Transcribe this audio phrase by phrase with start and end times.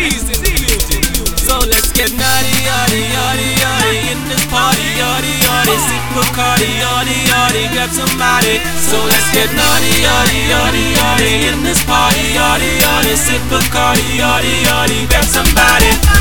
[0.00, 1.36] XT's in the building.
[1.36, 5.76] So let's get naughty, yachty, yachty, yachty in this party, yachty, yachty.
[5.76, 8.60] Sip Bacardi, yachty, yachty, grab somebody.
[8.80, 13.12] So let's get naughty, yachty, yachty, yachty in this party, yachty, yachty.
[13.16, 16.19] Sip Bacardi, yachty, yachty, grab somebody.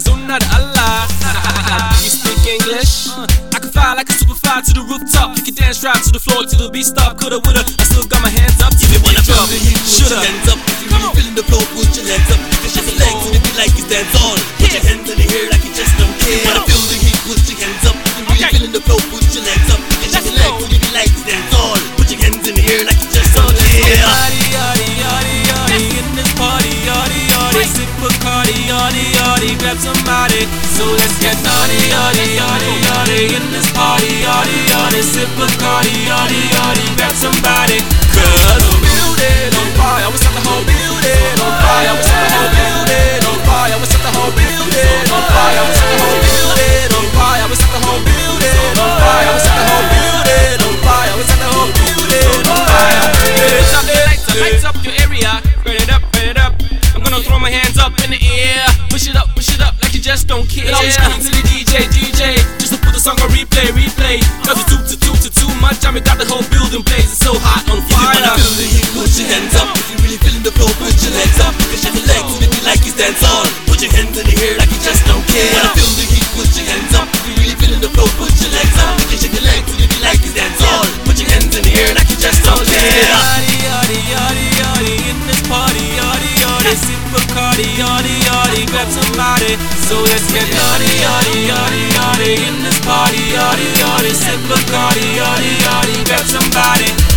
[0.00, 1.04] Cause I'm not Allah.
[2.00, 3.12] you speak English?
[3.52, 5.36] I can fly like a super fly to the rooftop.
[5.36, 7.20] You can dance right to the floor till the beat stop.
[7.20, 8.72] Coulda, woulda, I still got my hands up.
[8.72, 10.24] If you wanna the put Shoulda.
[10.24, 10.58] hands up.
[10.64, 12.40] If you really feeling the flow, put your legs up.
[12.64, 14.38] Just shake your legs and if you like it, dance on.
[14.56, 15.59] Put your hands in the air like
[35.80, 37.80] Bacardi, yachty, yachty, grab somebody.
[38.12, 41.96] Cause the building on fire, we set the whole building on fire.
[41.96, 43.76] We set the whole building on fire.
[43.80, 45.64] We set the whole building on fire.
[45.64, 47.48] We set the whole building on fire.
[47.48, 49.32] We set the whole building on fire.
[49.32, 51.12] We set the whole building on fire.
[51.16, 53.08] We set the whole building on fire.
[53.40, 55.32] Lights up, lights up, lights up your area.
[55.64, 56.60] Burn it up, burn it up.
[56.92, 58.68] I'm gonna throw my hands up in the air.
[58.92, 60.68] Push it up, push it up like you just don't care.
[60.76, 64.20] Always scream to the DJ, DJ, just to put the song on replay, replay.
[64.44, 65.16] Cause it's too, too, too,
[65.90, 68.38] I got the whole building blazing so hot on If you wanna fire.
[68.38, 69.74] feel the heat, put your hands up.
[69.74, 71.50] If you really feeling the flow, put your legs up.
[71.74, 73.46] Shake your legs if you like it, dance on.
[73.66, 75.50] Put your hands in the air like you just don't care.
[75.50, 77.10] Wanna feel the heat, put your hands up.
[77.10, 78.94] If you really feeling the flow, put your legs up.
[79.10, 80.86] Just shake your legs if you like it, dance on.
[81.10, 83.10] Put your hands in the air like you just don't care.
[83.10, 86.74] Yachty, yachty, yachty, yachty in this party, yachty, yachty.
[86.78, 89.58] Sip Bacardi, yachty, yachty, grab somebody.
[89.90, 94.12] So let's get yachty, yachty, yachty, yachty in this party, yachty, yachty.
[94.14, 95.19] Sip Bacardi, yachty, yachty, grab
[96.52, 97.09] somebody.